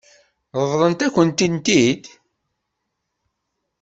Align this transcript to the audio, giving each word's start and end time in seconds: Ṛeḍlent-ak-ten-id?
Ṛeḍlent-ak-ten-id? 0.63 2.03